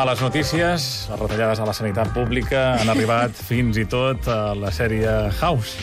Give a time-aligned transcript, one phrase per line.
[0.00, 1.08] males notícies.
[1.10, 5.76] Les retallades a la sanitat pública han arribat fins i tot a la sèrie House.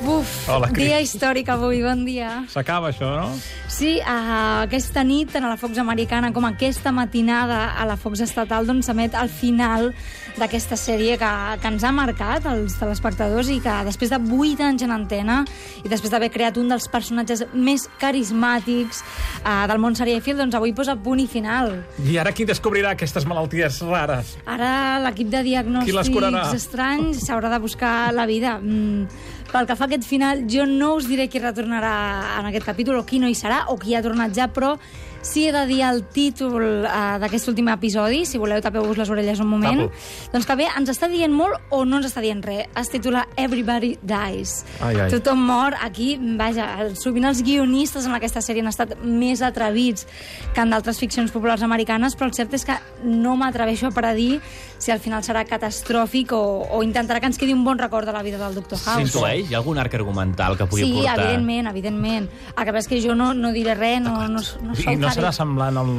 [0.00, 0.88] Buf, Hola, Cris.
[0.88, 2.30] dia històric avui, bon dia.
[2.50, 3.28] S'acaba això, no?
[3.70, 8.24] Sí, uh, aquesta nit, tant a la Fox americana com aquesta matinada a la Fox
[8.24, 9.92] estatal, doncs s'emet el final
[10.40, 11.30] d'aquesta sèrie que,
[11.60, 15.42] que ens ha marcat, els telespectadors, i que després de 8 anys en antena
[15.84, 19.04] i després d'haver creat un dels personatges més carismàtics
[19.42, 21.74] uh, del món serièfil, doncs avui posa punt i final.
[22.06, 24.36] I ara qui descobrirà aquestes malalties rares?
[24.46, 24.72] Ara
[25.04, 28.58] l'equip de diagnòstics estranys s'haurà de buscar la vida.
[28.58, 29.06] Mm,
[29.52, 31.94] pel que fa a aquest final, jo no us diré qui retornarà
[32.40, 34.76] en aquest capítol o qui no hi serà o qui ha tornat ja, però
[35.22, 39.38] sí he de dir el títol uh, d'aquest últim episodi, si voleu tapeu-vos les orelles
[39.40, 40.30] un moment, Tapo.
[40.34, 42.66] doncs que bé, ens està dient molt o no ens està dient res.
[42.78, 44.64] Es titula Everybody Dies.
[44.82, 45.08] Ai, ai.
[45.12, 45.76] Tothom mor.
[45.80, 46.66] Aquí, vaja,
[46.98, 50.06] sovint els guionistes en aquesta sèrie han estat més atrevits
[50.54, 54.40] que en d'altres ficcions populars americanes, però el cert és que no m'atreveixo a predir
[54.82, 56.42] si al final serà catastròfic o,
[56.74, 58.74] o intentarà que ens quedi un bon record de la vida del Dr.
[58.82, 58.98] House.
[59.06, 59.46] S'intueix?
[59.50, 61.18] Hi ha algun arc argumental que pugui Sí, portar...
[61.20, 62.28] evidentment, evidentment.
[62.56, 65.11] El que passa és que jo no, no diré res, no, no, no I no.
[65.14, 65.92] Serà semblant al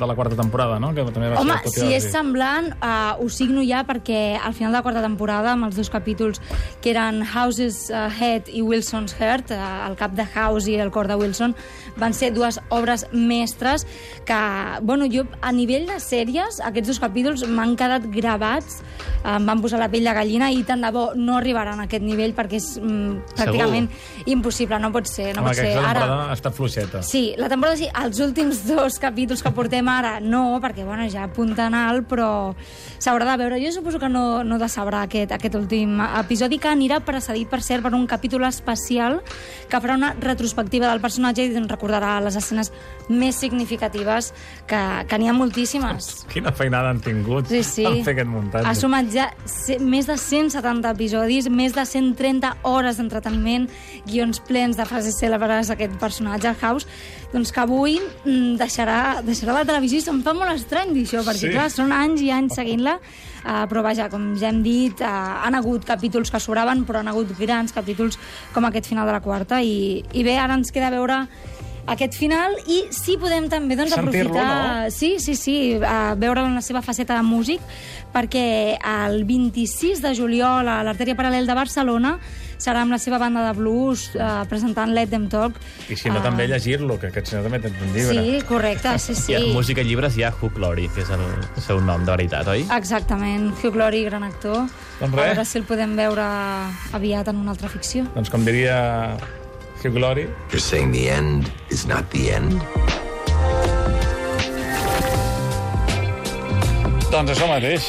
[0.00, 0.92] de la quarta temporada, no?
[0.96, 4.72] Que també va Home, ser si és semblant, uh, ho signo ja perquè al final
[4.72, 6.40] de la quarta temporada, amb els dos capítols
[6.80, 10.92] que eren House's uh, Head i Wilson's Heart, uh, el cap de House i el
[10.94, 11.54] cor de Wilson,
[12.00, 13.86] van ser dues obres mestres
[14.26, 14.40] que,
[14.82, 18.80] bueno, jo a nivell de sèries, aquests dos capítols m'han quedat gravats,
[19.24, 21.88] uh, em van posar la pell de gallina i tant de bo no arribaran a
[21.88, 23.90] aquest nivell perquè és mm, pràcticament
[24.30, 25.74] impossible, no pot ser, no Home, pot ser.
[25.80, 27.02] Ara, temporada ha estat fluixeta.
[27.06, 31.24] Sí, la temporada sí, els últims dos capítols que portem ara no, perquè bueno, ja
[31.28, 32.54] apunten alt, però
[33.00, 33.60] s'haurà de veure.
[33.62, 37.82] Jo suposo que no, no decebrà aquest, aquest últim episodi, que anirà precedit, per cert,
[37.84, 39.20] per un capítol especial
[39.70, 42.72] que farà una retrospectiva del personatge i recordarà les escenes
[43.08, 44.32] més significatives,
[44.66, 46.26] que, que n'hi ha moltíssimes.
[46.30, 47.86] Quina feinada han tingut Sí, sí.
[47.86, 48.66] en fer aquest muntatge.
[48.68, 49.28] Ha sumat ja
[49.80, 53.68] més de 170 episodis, més de 130 hores d'entreteniment,
[54.06, 56.86] guions plens de frases cèlebres aquest personatge, House,
[57.32, 61.22] doncs que avui mm, deixarà, deixarà la televisió i se'm fa molt estrany dir això,
[61.26, 61.50] perquè Sí.
[61.50, 65.54] clar, són anys i anys seguint-la, uh, però vaja, com ja hem dit, uh, han
[65.54, 68.18] hagut capítols que sobraven, però han hagut grans capítols
[68.54, 71.26] com aquest final de la quarta, i, i bé, ara ens queda veure
[71.90, 74.90] aquest final i si podem també doncs, aprofitar no?
[74.90, 77.60] sí, sí, sí, a veure'l en la seva faceta de músic,
[78.12, 82.18] perquè el 26 de juliol a l'Artèria Paral·lel de Barcelona
[82.60, 85.56] serà amb la seva banda de blues eh, presentant Let Them Talk.
[85.88, 88.20] I si no, Eh, també llegir-lo, que aquest senyor també té un llibre.
[88.20, 89.32] Sí, correcte, sí, sí.
[89.32, 91.24] Hi ha música i llibres, hi ha Hugh Laurie, que és el
[91.64, 92.66] seu nom de veritat, oi?
[92.76, 94.66] Exactament, Hugh Laurie, gran actor.
[95.00, 95.26] Doncs A res.
[95.32, 96.28] veure si el podem veure
[96.92, 98.04] aviat en una altra ficció.
[98.14, 99.16] Doncs com diria
[99.82, 102.60] Hugh Glory, You're saying the end is not the end?
[107.10, 107.86] doncs això mateix.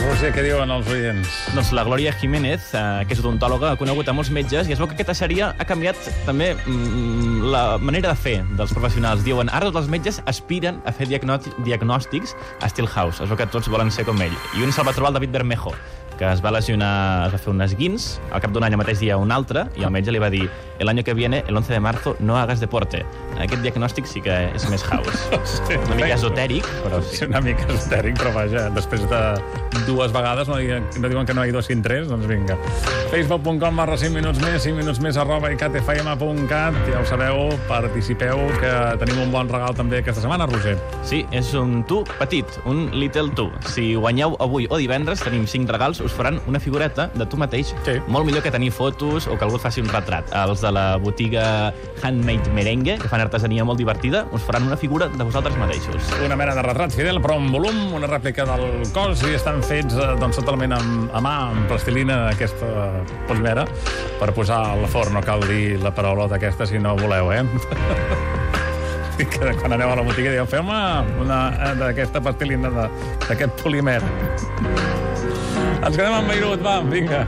[0.00, 1.28] Roger, què diuen els oients?
[1.54, 4.80] Doncs la Glòria Jiménez, eh, que és odontòloga, ha conegut a molts metges i es
[4.80, 9.22] veu que aquesta sèrie ha canviat també mm, la manera de fer dels professionals.
[9.26, 12.34] Diuen, ara tots els metges aspiren a fer diagnòsti- diagnòstics
[12.64, 13.22] a Stillhouse.
[13.22, 14.34] Es veu que tots volen ser com ell.
[14.58, 15.74] I un se'l va trobar el David Bermejo,
[16.20, 19.00] que es va lesionar, es va fer un esguins, al cap d'un any el mateix
[19.00, 20.42] dia un altre, i el metge li va dir
[20.80, 23.02] el año que viene, el 11 de marzo, no hagas deporte.
[23.40, 25.16] Aquest diagnòstic sí que és més house.
[25.70, 27.24] Sí, Una mica esotèric, però Sí, sí.
[27.24, 29.20] una mica esotèric, però vaja, després de
[29.86, 32.56] dues vegades no diuen, no diuen que no hi dos sin tres, doncs vinga.
[33.10, 38.72] Facebook.com barra 5 minuts més, 5 minuts més arroba icatfm.cat, ja ho sabeu, participeu, que
[39.02, 40.76] tenim un bon regal també aquesta setmana, Roger.
[41.06, 43.48] Sí, és un tu petit, un little tu.
[43.72, 47.74] Si guanyeu avui o divendres, tenim cinc regals, us faran una figureta de tu mateix.
[47.86, 47.96] Sí.
[48.08, 50.28] Molt millor que tenir fotos o que algú et faci un retrat.
[50.44, 51.72] Els de la botiga
[52.02, 56.10] Handmade Merengue, que fan artesania molt divertida, us faran una figura de vosaltres mateixos.
[56.24, 59.94] Una mena de retrat fidel, però en volum, una rèplica del cos, i estan fets
[59.96, 62.70] eh, doncs, totalment amb, a mà, amb plastilina d'aquesta
[63.28, 63.66] polimera,
[64.20, 65.14] per posar al forn.
[65.16, 67.44] No cal dir la paraulota aquesta si no voleu, eh?
[69.20, 70.76] Que quan aneu a la botiga dieu, feu-me
[71.20, 72.86] una eh, d'aquesta plastilina de-
[73.28, 73.98] d'aquest polimer.
[75.80, 77.24] Ens quedem amb Beirut, va, vinga.